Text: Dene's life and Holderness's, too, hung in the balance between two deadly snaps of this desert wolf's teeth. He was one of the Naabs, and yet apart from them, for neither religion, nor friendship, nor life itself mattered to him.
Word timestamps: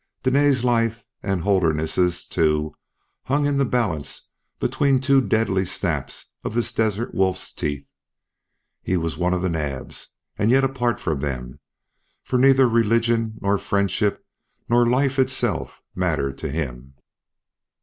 Dene's 0.23 0.63
life 0.63 1.03
and 1.21 1.41
Holderness's, 1.43 2.25
too, 2.25 2.73
hung 3.25 3.45
in 3.45 3.59
the 3.59 3.65
balance 3.65 4.29
between 4.59 4.99
two 4.99 5.21
deadly 5.21 5.63
snaps 5.63 6.31
of 6.43 6.55
this 6.55 6.73
desert 6.73 7.13
wolf's 7.13 7.53
teeth. 7.53 7.85
He 8.81 8.97
was 8.97 9.15
one 9.19 9.31
of 9.31 9.43
the 9.43 9.49
Naabs, 9.51 10.15
and 10.39 10.49
yet 10.49 10.63
apart 10.63 10.99
from 10.99 11.19
them, 11.19 11.59
for 12.23 12.39
neither 12.39 12.67
religion, 12.67 13.35
nor 13.41 13.59
friendship, 13.59 14.25
nor 14.67 14.87
life 14.87 15.19
itself 15.19 15.83
mattered 15.93 16.39
to 16.39 16.49
him. 16.49 16.95